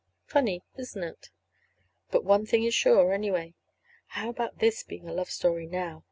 Funny, 0.25 0.63
isn't 0.79 1.03
it? 1.03 1.29
But 2.09 2.23
one 2.23 2.43
thing 2.43 2.63
is 2.63 2.73
sure, 2.73 3.13
anyway. 3.13 3.53
How 4.07 4.31
about 4.31 4.57
this 4.57 4.81
being 4.83 5.07
a 5.07 5.13
love 5.13 5.29
story 5.29 5.67
now? 5.67 5.99